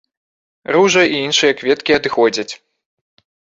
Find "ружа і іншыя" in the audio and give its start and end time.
0.75-1.57